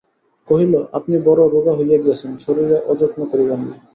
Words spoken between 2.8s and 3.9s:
অযত্ন করিবেন না।